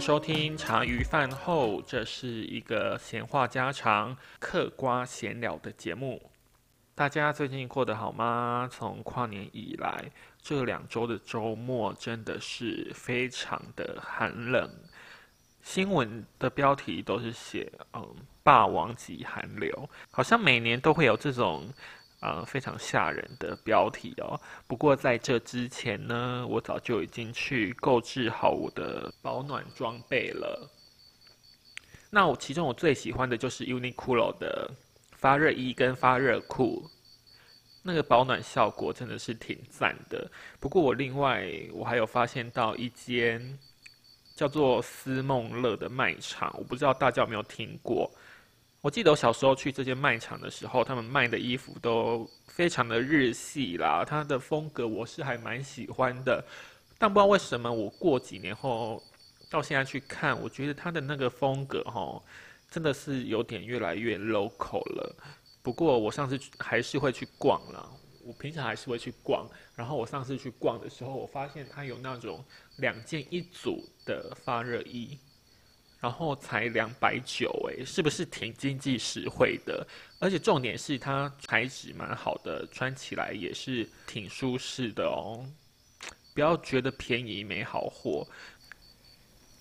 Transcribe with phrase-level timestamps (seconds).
[0.00, 6.30] 收听茶余饭后，这是一个闲话家常、嗑瓜闲聊的节目。
[6.94, 8.68] 大家最近过得好吗？
[8.70, 10.10] 从跨年以来，
[10.40, 14.70] 这两周的周末真的是非常的寒冷。
[15.62, 21.68] 新闻的标题都是写“嗯，霸王级寒流”，好像每年都会有这种。
[22.20, 24.40] 呃，非常吓人的标题哦。
[24.66, 30.68] 不过在这之前呢，我早就已经去购置好我的保暖装备了。
[32.10, 34.68] 那我其中我最喜欢的就是 Uniqlo 的
[35.12, 36.90] 发热衣跟发热裤，
[37.82, 40.28] 那个保暖效果真的是挺赞的。
[40.58, 43.58] 不过我另外我还有发现到一间
[44.34, 48.10] 叫做思梦乐的卖场，我不知道大家有没有听过。
[48.80, 56.44] 我记得我小时候去这间卖场的时候，他们卖的衣服都非常的日系啦，它的风格我是还蛮喜欢的。
[56.96, 59.02] 但不知道为什么，我过几年后
[59.50, 62.22] 到现在去看，我觉得它的那个风格哈，
[62.70, 65.16] 真的是有点越来越 local 了。
[65.60, 67.90] 不过我上次还是会去逛了，
[68.24, 69.44] 我平常还是会去逛。
[69.74, 72.44] 然后我上次去逛的时候，我发现它有那种
[72.76, 75.18] 两件一组的发热衣。
[76.00, 79.86] 然后才两百九，哎，是不是挺经济实惠的？
[80.20, 85.44] 而且重点是它材质蛮好的，穿起来也是挺舒适的哦。
[86.34, 88.26] 不要觉得便宜没好货。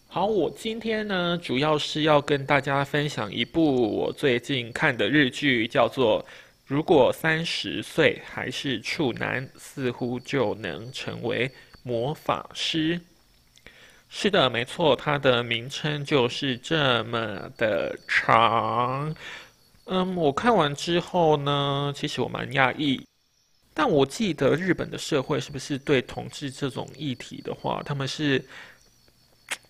[0.10, 6.24] 好，我今天呢，主要是要跟大家分享一部我最近看的日剧，叫做
[6.66, 11.52] 《如果三十岁还是处男，似乎就能成为
[11.84, 13.00] 魔法师》。
[14.10, 19.14] 是的，没错，它的名称就是这么的长。
[19.86, 23.06] 嗯，我看完之后呢，其实我蛮讶异。
[23.74, 28.44] 但我记得日本的社会是不是对同志这种议题的话，他们是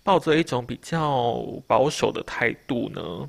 [0.02, 3.28] 抱着一种比较保守的态度呢？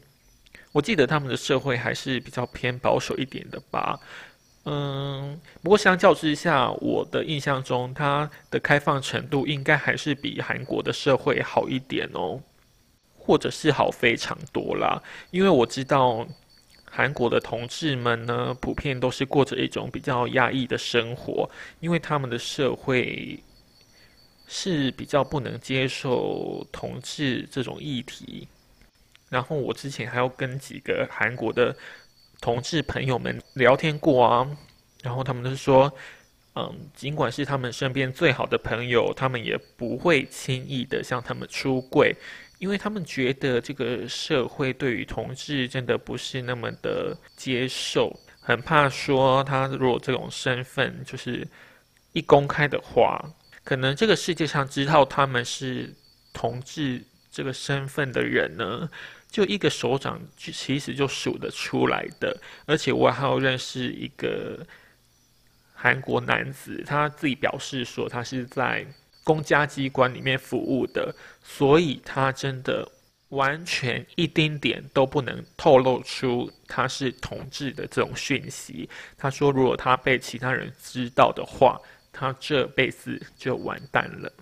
[0.72, 4.00] 我记得他们的社会还是比较偏保守一点的吧。
[4.66, 12.40] 嗯，不过相较之下，我的印象中，它的开放程度应该还是比韩国的社会好一点哦，
[13.18, 15.02] 或者是好非常多啦。
[15.32, 16.28] 因为我知道
[16.86, 21.50] 韩国的同志们呢，普遍都是过着一种比较压抑的生活，
[21.80, 23.42] 因为他们的社会
[24.46, 28.48] 是比较不能接受同志这种议题。
[29.30, 31.76] 然后我之前还要跟几个韩国的。
[32.42, 34.58] 同志朋友们聊天过啊，
[35.04, 35.94] 然后他们都说，
[36.56, 42.16] 嗯，尽管是他们身边最好的朋友，他们也不会轻易的向他们出柜，
[42.58, 51.46] 因为他们觉得这个社会对于同志真的不是那么的接受，很怕说他如果这种身份就是
[52.14, 53.22] 一公开的话，
[53.66, 55.94] 可能这个世界上知道他们是
[56.34, 58.90] 同志这个身份的人呢。
[59.30, 62.36] 就一个手掌，其实就数得出来的。
[62.66, 64.66] 而且我还有认识一个
[65.74, 68.86] 韩国男子，他自己表示说，他是在
[69.24, 72.92] 公家机关里面服务的，所以他真的
[73.30, 78.90] 完全一丁点都不能透露出他是同志的这种讯息。
[79.16, 81.80] 他说，如果他被其他人知道的话，
[82.12, 84.34] 他这辈子就完蛋了。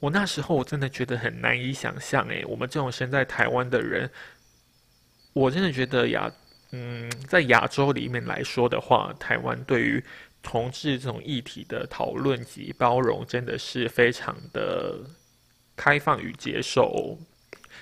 [0.00, 4.08] 我那时候我真的觉得很难以想象，诶，我们这种生在台湾的人，
[5.32, 6.32] 我真的觉得亚，
[6.70, 10.04] 嗯，在亚洲里面来说的话，台湾对于
[10.40, 15.00] 同志这种议题的讨论及包容，真的是非常的
[15.74, 17.18] 开放与接受。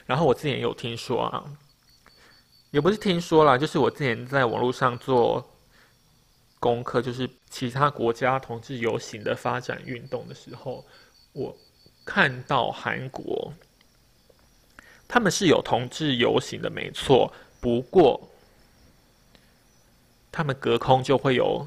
[0.06, 1.44] 然后我之前有听说啊，
[2.70, 5.46] 也不是听说啦，就是我之前在网络上做
[6.58, 10.82] 功课，就是其他国家同志游行的发展运动的时候，
[11.34, 11.54] 我。
[12.06, 13.52] 看到韩国，
[15.06, 17.30] 他们是有同志游行的，没错。
[17.60, 18.30] 不过，
[20.30, 21.66] 他们隔空就会有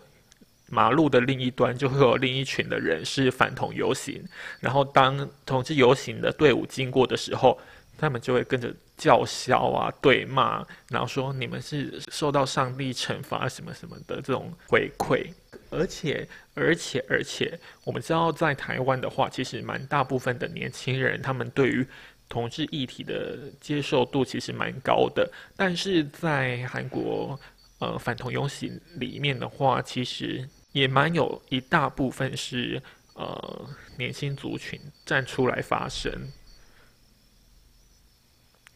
[0.67, 4.23] 马路的另一端，就会有另一群的人是反同游行。
[4.61, 7.59] 然后，当同志游行的队伍经过的时候，
[7.97, 15.31] 他们就会跟着叫嚣啊、对骂，然后说你们是受到上帝惩罚什么什么的这种回馈。
[15.71, 21.87] 而且，而且，而且，我们知道在台湾的话，其实蛮大部分的年轻人，他们对于
[22.27, 25.31] 同志议题的接受度其实蛮高的。
[25.55, 27.39] 但是在韩国，
[27.79, 32.81] 呃，反同游行里面的话，其实也蛮有一大部分是
[33.13, 36.11] 呃年轻族群站出来发声。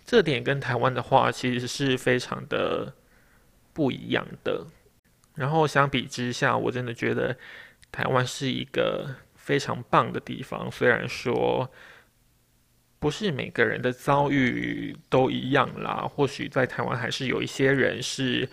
[0.05, 2.93] 这点跟台湾的话，其实是非常的
[3.73, 4.65] 不一样的。
[5.35, 7.35] 然后相比之下，我真的觉得
[7.91, 10.71] 台湾是一个非常棒的地方。
[10.71, 11.71] 虽然说
[12.99, 18.47] 不是每个人的遭遇都一样啦，或许在台湾还是有一些人是，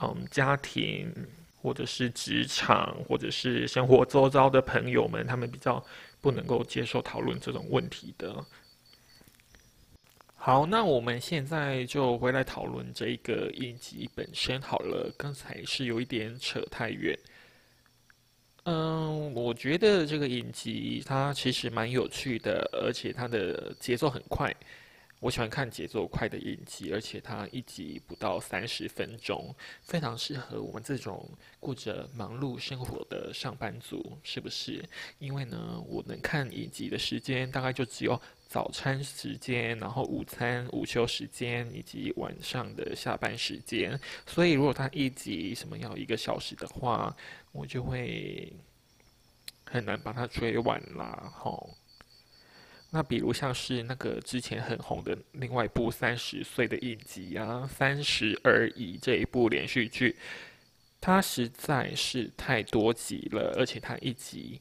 [0.00, 1.12] 嗯，家庭
[1.62, 5.82] 或者是职场或者是生活周遭的朋友们，他们比较
[6.20, 8.44] 不能够接受讨论这种问题的。
[10.48, 15.14] 好，那我们现在就回来讨论这一个影集本身好了。
[15.14, 17.14] 刚才是有一点扯太远。
[18.64, 24.50] 嗯，我觉得这个影集它其实蛮有趣的，而且它的节奏很快。
[25.20, 31.28] 我喜欢看节奏快的影集，而且它一集不到三十分钟，非常适合我们这种
[31.60, 34.82] 过着忙碌生活的上班族，是不是？
[35.18, 38.18] 因为呢，我能看影集的时间大概就只有
[38.48, 44.00] 早餐时间，然后午餐、午休时间以及晚上的下班时间。
[44.26, 47.14] 所以，如果它一集什么要一个小时的话，
[47.52, 48.50] 我就会
[49.64, 51.74] 很难把它追完啦，吼。
[52.90, 60.16] 那比如像是那个之前很红的另外一部三十岁的一集啊，《三十而已》这一部连续剧，
[60.98, 64.58] 它实在是太多集了，而且它一集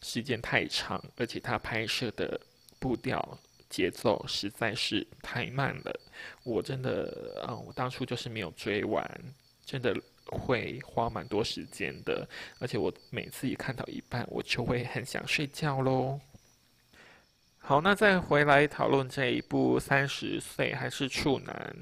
[0.00, 2.40] 时间太长，而且它拍摄的
[2.78, 3.38] 步调
[3.68, 6.00] 节奏实在是太慢了。
[6.44, 9.08] 我真的啊，我当初就是没有追完，
[9.64, 9.94] 真的
[10.26, 12.26] 会花蛮多时间的，
[12.58, 16.18] 而且我每次一看到一半，我就会很想睡觉喽。
[17.58, 21.76] 好，那再回来讨论这一部《三十岁还是处男》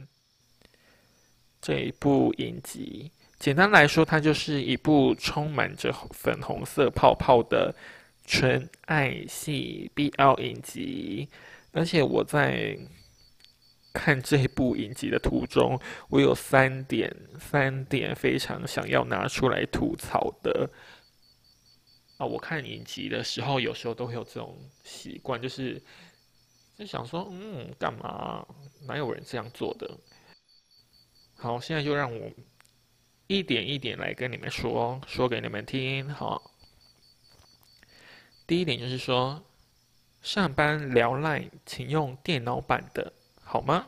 [1.60, 3.12] 这一部影集。
[3.38, 7.72] 简单来说，它就是一部充满着粉红色泡泡的
[8.26, 11.28] 纯爱系 BL 影集。
[11.73, 12.78] 而且我在
[13.93, 20.69] 看这部影集的途中，我有三点三点非常想要拿出来吐槽的。
[22.19, 25.82] 啊，我看影集的时候，有时候都会有这种习惯，就是
[26.78, 28.46] 就想说，嗯，干嘛？
[28.87, 29.99] 哪有人这样做的？
[31.34, 32.31] 好，现在就让我
[33.26, 36.08] 一点一点来跟你们说，说给你们听。
[36.08, 36.43] 好，
[38.46, 39.43] 第一点就是说，
[40.22, 43.12] 上班聊 Line，请用电脑版的，
[43.43, 43.87] 好吗？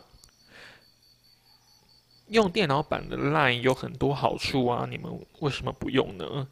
[2.27, 6.49] 用电脑版的 Line 有很多好处啊，你们为什么不用呢？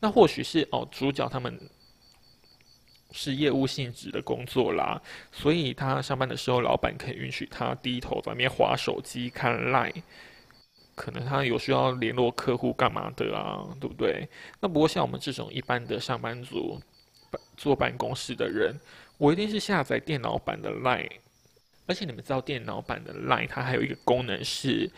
[0.00, 1.60] 那或许是哦，主角他们
[3.12, 5.00] 是业务性质的工作啦，
[5.30, 10.02] 所以他上班的时候，老板可以允许他低头在那边划手机看 Line，
[10.94, 14.26] 可能他有需要联络客户干嘛的啊，对不对？
[14.60, 16.80] 那不过像我们这种一般的上班族，
[17.56, 18.78] 坐办公室的人，
[19.18, 21.10] 我一定是下载电脑版的 Line，
[21.86, 24.90] 而且你们知道电脑版的 Line 它还有一个功能是。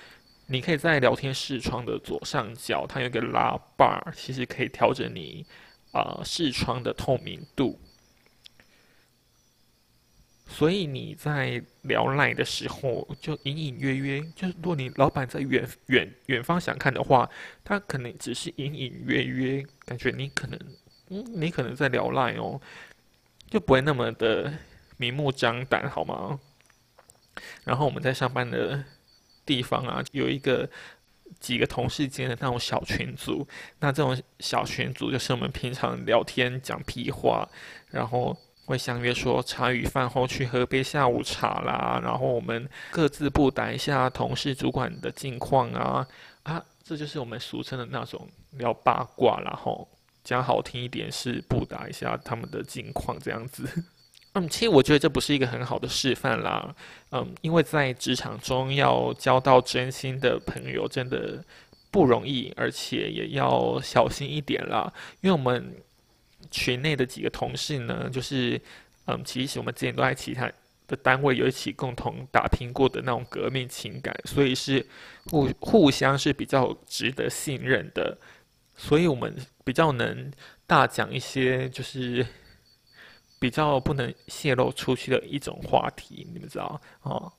[0.51, 5.45] 你可以在聊天视窗的左上角，它有一个拉 bar，其实可以调整你
[5.93, 7.79] 啊视窗的透明度。
[10.47, 17.29] 所以你在聊赖的时候，就隐隐约约，就是如果你老板在远远远方想看的话，
[17.63, 20.59] 他可能只是隐隐约约感觉你可能，
[21.09, 22.61] 你可能在聊赖哦，
[23.51, 24.53] 就不会那么的
[24.97, 26.39] 明目张胆，好吗？
[27.65, 28.85] 然后我们在上班的。
[29.49, 30.69] 地方啊，有一个
[31.41, 33.49] 几个同事间的那种小群组，
[33.81, 37.49] 那这种小群组就是我们平常聊天讲屁话，
[37.89, 38.37] 然后
[38.67, 46.07] 会相约说茶余饭后去喝杯下午茶啦，然后我们各自布打一下同事主管的近况啊
[46.43, 49.89] 啊，这就是我们俗称的那种聊八卦，然后
[50.29, 53.67] 讲好听一点是布达一下他们的近况这样子。
[54.35, 56.75] 嗯，其实我觉得这不是一个很好的示范啦。
[57.13, 61.43] 嗯，因为在职场中要交到真心的朋友真的
[61.91, 64.93] 不容易，而且也要小心一点啦。
[65.23, 65.75] 因为我们
[66.51, 68.61] 群内的几个同事呢，就是
[69.07, 70.53] 嗯，其实我们之前都在其他
[70.87, 74.87] 的单位有一起共同打拼过的那种革命情感，所以是
[75.31, 78.19] 互互相是比较值得信任的，
[78.79, 80.33] 所以我们比较能
[80.67, 82.27] 大讲一些就是。
[83.41, 87.33] 比较不能泄露出去的一种话题，你们知道哦。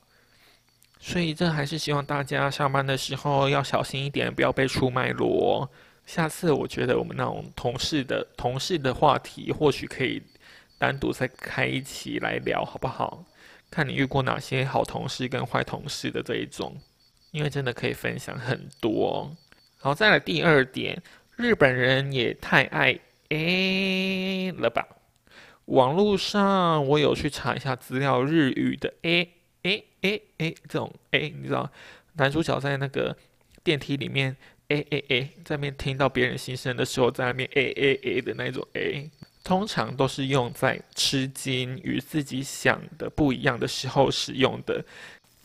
[0.98, 5.70] 所以这还是希望大家上班的时候要小心一点，不要被出卖罗。
[6.06, 10.22] 下次我觉得我们那种同事的同事的话题，或许可以
[10.78, 13.22] 单独再开一期来聊，好不好？
[13.70, 16.74] 看你遇过哪些好同事跟坏同事的这一种，
[17.30, 19.36] 因为真的可以分享很多。
[19.76, 21.02] 好，再来第二点，
[21.40, 24.86] 日本人也太爱 A 了吧？
[25.64, 29.26] 网络上我有去查一下资料，日语的 A
[29.62, 31.70] A A A 这种 A，你知道，
[32.14, 33.16] 男主角在那个
[33.64, 34.36] 电梯里面
[34.68, 39.10] A A A，在面听到别人心声的时候，在那边 A A A 的那种 A，
[39.42, 44.84] 通常都是用在吃惊与自己想的不一样的时候使用的。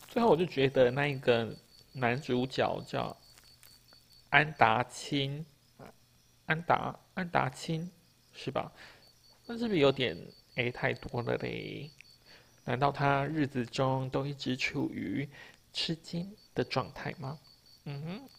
[0.10, 1.56] 最后，我就觉得那一个
[1.94, 3.16] 男主角叫
[4.30, 5.46] 安达清，
[6.46, 7.90] 安达安达清
[8.34, 8.72] 是吧？
[9.46, 10.18] 那是不是有点
[10.56, 11.92] A 太多了嘞？
[12.64, 15.30] 难道他日子中都一直处于
[15.72, 17.40] 吃惊的状态吗？
[17.86, 18.30] 嗯哼。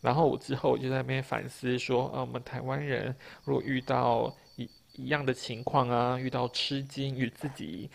[0.00, 3.14] 然后我之后我就在那边反思说，啊，我们台湾人
[3.44, 7.88] 如果遇到一一样的情况啊，遇到吃惊与自己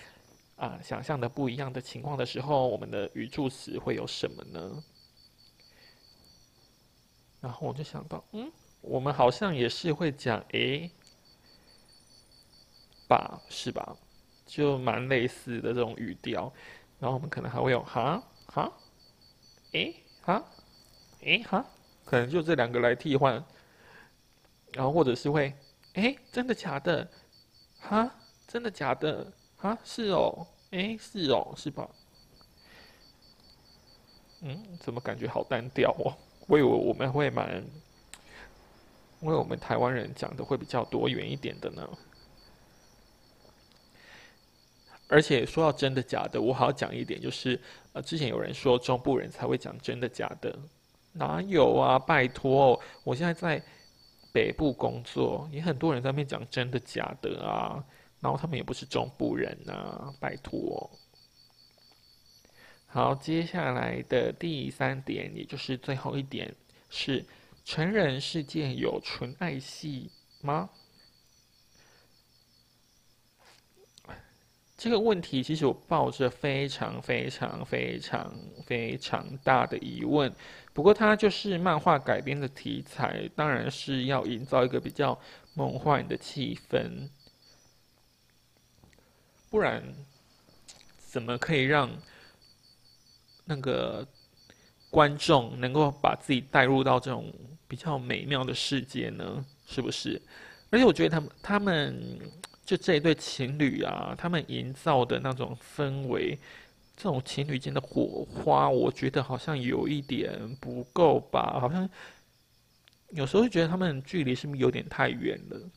[0.56, 4.84] 啊想象的不一样的情况的时候，我们的语助词会有什么呢？
[7.42, 10.90] 然后我就想到，嗯，我们好像也是会讲诶
[13.08, 13.96] 吧，是吧？
[14.46, 16.52] 就蛮类似的这种语调。
[17.00, 18.72] 然后我们可能还会有哈哈，
[19.74, 20.44] 诶哈，
[21.22, 21.66] 诶哈。
[22.06, 23.44] 可能就这两个来替换，
[24.72, 25.54] 然后或者是会，
[25.94, 27.06] 哎，真的假的？
[27.80, 28.10] 哈，
[28.48, 29.32] 真的假的？
[29.58, 31.90] 哈，是哦，哎，是哦，是吧？
[34.42, 36.16] 嗯，怎么感觉好单调哦？
[36.48, 37.62] 我以为我们会蛮，
[39.22, 41.88] 因为我们台湾人讲的会比较多元一点的呢。
[45.10, 47.60] 而且说到真的假的，我还要讲一点，就是
[47.94, 50.54] 呃，之前有人说中部人才会讲真的假的。
[51.14, 51.98] 哪有啊！
[51.98, 53.64] 拜托，我现在在
[54.32, 57.84] 北部工作，也很多人在那边讲真的假的啊。
[58.20, 60.90] 然后他们也不是中部人啊，拜托。
[62.86, 66.54] 好，接下来的第三点，也就是最后一点，
[66.90, 67.26] 是
[67.68, 70.10] 成人世界有纯爱戏
[70.40, 70.70] 吗？
[74.78, 78.34] 这个问题其实我抱着非常非常非常
[78.66, 80.34] 非常大的疑问。
[80.72, 85.20] 不过它就是漫画改编的题材，当然是要营造一个比较
[85.54, 87.10] 梦幻的气氛，
[89.50, 89.84] 不然
[90.98, 91.92] 怎么可以让
[93.44, 94.08] 那个
[94.90, 97.34] 观众能够把自己带入到这种
[97.68, 99.46] 比较美妙的世界呢？
[99.68, 100.22] 是不是？
[100.70, 102.20] 而且我觉得他们他们。
[102.68, 106.38] 就这一对情侣啊，他们营造的那种氛围，
[106.98, 111.58] 这种情侣间的火花，我觉得好像有一点不够吧？
[111.62, 111.90] 好像
[113.12, 115.72] 有时候会觉得他们距离是不是有点太远了？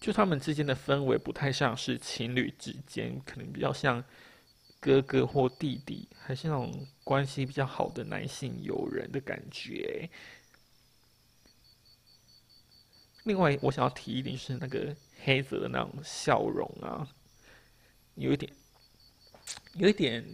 [0.00, 4.02] 就他们之间的氛围不太像是情侣之间，可能比较像
[4.78, 10.08] 哥哥或弟弟，还是那种关系比较好的男性友人的感觉。
[13.24, 17.08] 另外，我想要提一点是那个黑泽的那种笑容啊，
[18.14, 18.52] 有一点，
[19.74, 20.24] 有一点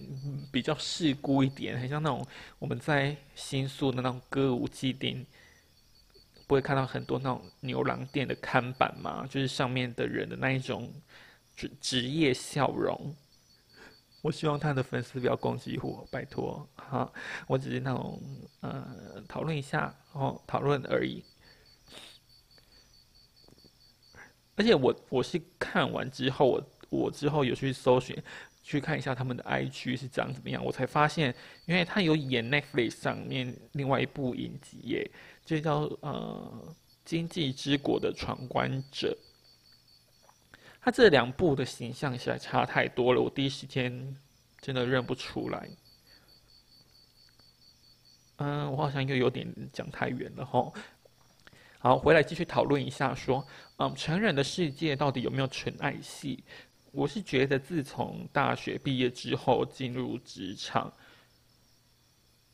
[0.52, 2.26] 比较世故一点，很像那种
[2.58, 5.24] 我们在新宿的那种歌舞伎町，
[6.46, 10.92] 不会看到很多那种牛郎店的看板嘛，就是上面的人的那一种
[11.56, 13.16] 职职业笑容。
[14.22, 17.12] 我希望他的粉丝不要攻击我，拜托哈，
[17.48, 18.22] 我只是那种
[18.60, 21.24] 呃讨论一下哦，讨论而已。
[24.54, 28.16] 而且我我是看完之后，我我之后有去搜寻，
[28.62, 31.34] 去看一下他们的 IG 是长怎么样，我才发现，
[31.66, 35.10] 因为他有演 Netflix 上面另外一部影集耶，
[35.44, 36.64] 就叫呃
[37.04, 39.18] 《经济之国的闯关者》。
[40.84, 44.16] 他这两部的形象实在差太多了，我第一时间
[44.60, 45.70] 真的认不出来。
[48.38, 50.72] 嗯，我好像又有点讲太远了哈。
[51.78, 53.46] 好，回来继续讨论一下，说，
[53.76, 56.42] 嗯，成人的世界到底有没有纯爱戏？
[56.90, 60.92] 我是觉得，自从大学毕业之后进入职场，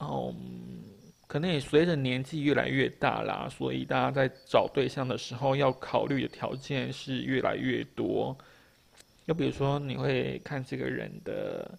[0.01, 0.85] 嗯，
[1.29, 8.37] 可能也随着年纪越来越大啦，所以大家在找对象的时候要考虑的条件是越来越多。
[9.25, 11.79] 就比如说，你会看这个人的，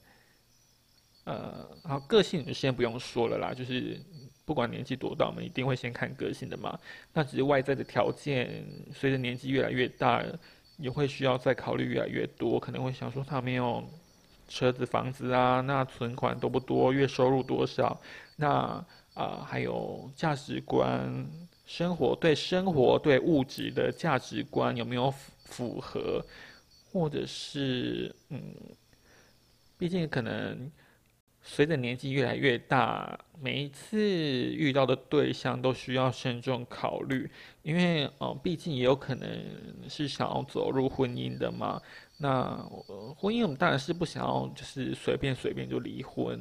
[1.26, 4.00] 呃，好，个性就先不用说了啦，就是。
[4.46, 6.76] 不管年纪多大，我们一定会先看个性的嘛。
[7.14, 10.26] 那只是外在的条件，随着年纪越来越大，
[10.78, 12.60] 也会需要再考虑越来越多。
[12.60, 13.88] 可能会想说，他没有
[14.48, 16.92] 车子、房子啊，那存款多不多？
[16.92, 18.02] 月收入多少？
[18.38, 18.84] 那
[19.20, 21.28] 啊，还有价值观、
[21.66, 26.26] 生活对生活对物质的价值观有没有符合？
[26.92, 28.40] 或者是嗯，
[29.78, 30.72] 毕竟可能。
[31.42, 37.32] 随着年纪越来越大，每一次遇到的对象都需要慎重考虑，
[37.64, 39.30] 因为哦，毕竟也有可能
[39.88, 41.82] 是想要走入婚姻的嘛。
[42.18, 42.58] 那
[43.18, 46.38] 婚姻我们当然是不想要，就是随便随便就离婚。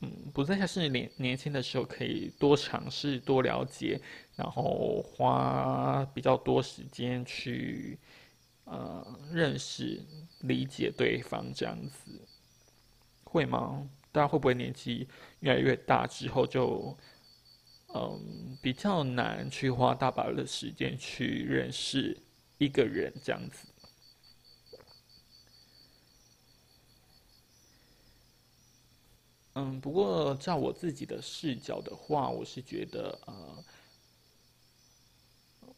[0.00, 4.00] 嗯，不再像是年年轻的时候可以多尝试、多了解，
[4.36, 7.98] 然后花比较多时间去
[8.64, 10.00] 呃认识、
[10.42, 12.12] 理解对方这样子，
[13.24, 13.88] 会吗？
[14.10, 15.06] 大家会不会年纪
[15.40, 16.96] 越来越大之后就
[17.94, 22.16] 嗯比较难去花大把的时间去认识
[22.56, 23.67] 一个人这样子？
[29.60, 33.64] 嗯，不过照我自己的视角的话，我是觉得，呃，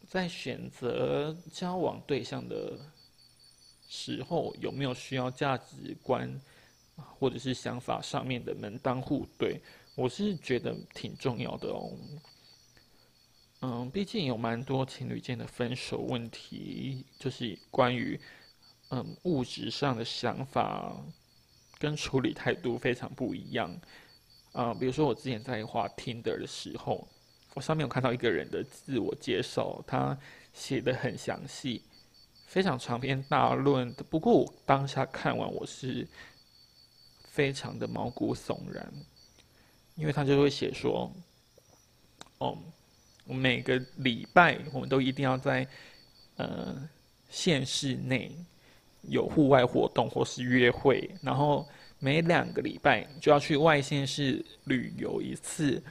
[0.07, 2.79] 在选择交往对象的
[3.89, 6.39] 时候，有没有需要价值观
[7.19, 9.59] 或者是想法上面的门当户对，
[9.95, 11.97] 我是觉得挺重要的哦。
[13.63, 18.21] 嗯，毕竟有蛮多情侣间的分手问题，就是关于
[18.91, 21.03] 嗯物质上的想法。
[21.81, 23.75] 跟处理态度非常不一样，
[24.53, 27.09] 啊，比如说我之前在画 Tinder 的时候，
[27.55, 30.17] 我上面有看到一个人的自我介绍，他
[30.53, 31.83] 写的很详细，
[32.47, 33.91] 非常长篇大论。
[34.11, 36.07] 不过我当下看完，我是
[37.31, 38.93] 非常的毛骨悚然，
[39.95, 41.11] 因为他就会写说，
[42.37, 42.59] 哦，
[43.25, 45.67] 每个礼拜我们都一定要在
[46.37, 46.87] 呃
[47.31, 48.37] 县市内。
[49.03, 51.67] 有户外活动或是约会，然后
[51.99, 55.83] 每两个礼拜就要去外县市旅游一次，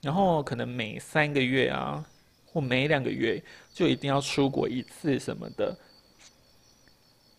[0.00, 2.04] 然后可能每三个月啊，
[2.46, 3.42] 或每两个月
[3.74, 5.76] 就一定要出国一次什么的。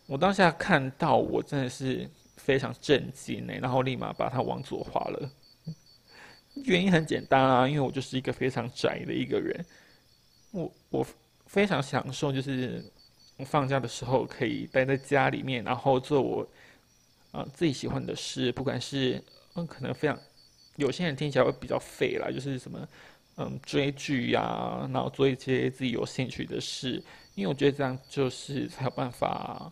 [0.05, 5.31] 我当下看到，我真的是非常震惊呢，然后立马把它往左划了。
[6.65, 9.65] 原因很简单啊，因为我就是一个非常宅的一个人，
[10.51, 11.07] 我我
[11.47, 12.83] 非常享受就是。
[13.45, 16.47] 放假的时候可以待在家里面，然后做我
[17.31, 19.23] 啊自己喜欢的事，不管是
[19.55, 20.17] 嗯可能非常
[20.75, 22.87] 有些人听起来会比较废啦，就是什么
[23.37, 27.03] 嗯追剧呀，然后做一些自己有兴趣的事，
[27.35, 29.71] 因为我觉得这样就是才有办法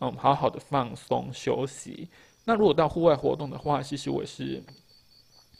[0.00, 2.08] 嗯好好的放松休息。
[2.44, 4.62] 那如果到户外活动的话，其实我是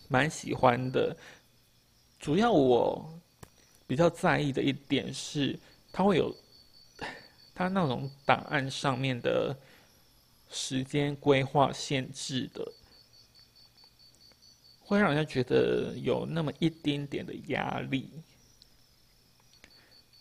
[0.09, 1.17] 蛮喜欢的，
[2.19, 3.21] 主要我
[3.87, 5.59] 比较在意的一点是。
[5.97, 6.35] 它会有，
[7.55, 9.57] 它那种档案上面的
[10.51, 12.73] 时间规划限制的，
[14.81, 18.11] 会让人家觉得有那么一丁点的压力。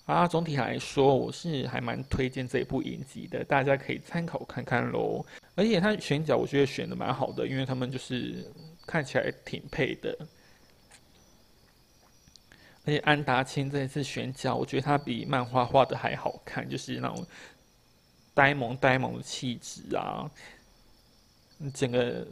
[0.05, 5.25] 啊，总体来说，我是还蛮推荐这部影集的，大家可以参考看看喽。
[5.55, 8.45] 而且它选角，我觉得选的蛮好的，因为他们就是
[8.85, 10.15] 看起来挺配的。
[12.85, 17.25] 而且安达清这一次选角，我觉得他比漫画画的还好看，就是那种
[18.33, 20.29] 呆萌呆萌的气质啊，
[21.73, 22.27] 整个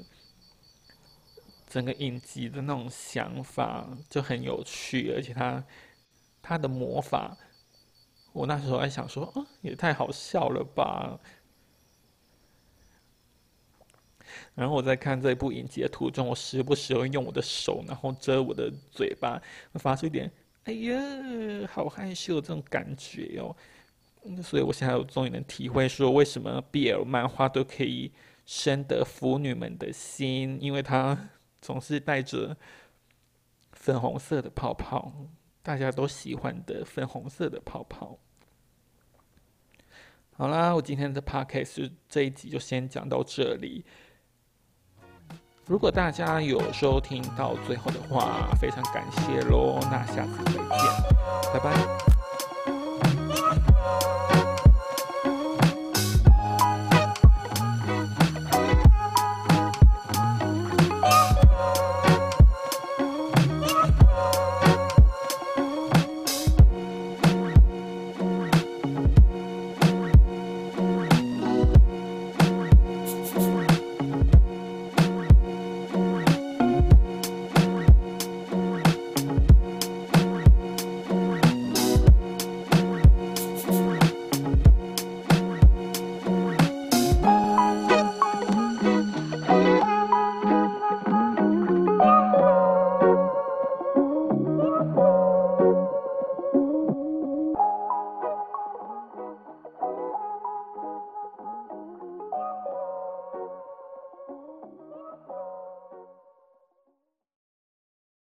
[1.70, 5.64] 整个影集的那种想法就很有趣，而且他
[6.42, 7.38] 他的魔法，
[8.34, 11.18] 我那时候还想说，啊，也太好笑了吧。
[14.54, 19.42] 然后我在看这部影集的途中，我时不时会用我的手，然后遮我的嘴巴，
[19.76, 20.30] 发出一点。
[20.65, 23.56] 哎呀，好害羞这种感觉哦，
[24.43, 28.12] 所以我现在终于能体会说，为什么 BL 漫画都可以
[28.45, 31.30] 深得腐女们的心，因为它
[31.62, 32.56] 总是带着
[33.71, 35.12] 粉红色的泡泡，
[35.63, 38.19] 大家都喜欢的粉红色的泡泡。
[40.34, 43.84] 好啦，我今天的 podcast 这一集就先讲到这里。
[45.72, 49.80] 如果大家有收听到最后的话，非常感谢喽！
[49.90, 50.64] 那下次再见，
[51.54, 52.11] 拜拜。